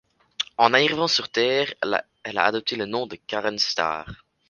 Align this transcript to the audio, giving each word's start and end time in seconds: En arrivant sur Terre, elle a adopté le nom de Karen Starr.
En 0.57 0.73
arrivant 0.73 1.07
sur 1.07 1.29
Terre, 1.29 1.75
elle 1.83 2.37
a 2.39 2.45
adopté 2.45 2.75
le 2.75 2.87
nom 2.87 3.05
de 3.05 3.17
Karen 3.17 3.59
Starr. 3.59 4.15